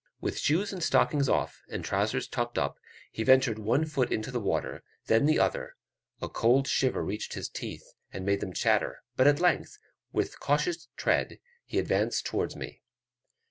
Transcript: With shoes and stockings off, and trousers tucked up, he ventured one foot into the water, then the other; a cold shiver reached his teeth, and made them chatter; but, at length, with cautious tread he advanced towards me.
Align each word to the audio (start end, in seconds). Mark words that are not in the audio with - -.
With 0.19 0.39
shoes 0.39 0.73
and 0.73 0.81
stockings 0.81 1.29
off, 1.29 1.61
and 1.69 1.85
trousers 1.85 2.27
tucked 2.27 2.57
up, 2.57 2.79
he 3.11 3.21
ventured 3.21 3.59
one 3.59 3.85
foot 3.85 4.11
into 4.11 4.31
the 4.31 4.39
water, 4.39 4.81
then 5.05 5.27
the 5.27 5.37
other; 5.37 5.75
a 6.19 6.27
cold 6.27 6.67
shiver 6.67 7.03
reached 7.05 7.35
his 7.35 7.47
teeth, 7.47 7.85
and 8.11 8.25
made 8.25 8.39
them 8.39 8.51
chatter; 8.51 9.03
but, 9.15 9.27
at 9.27 9.39
length, 9.39 9.77
with 10.11 10.39
cautious 10.39 10.87
tread 10.97 11.37
he 11.67 11.77
advanced 11.77 12.25
towards 12.25 12.55
me. 12.55 12.81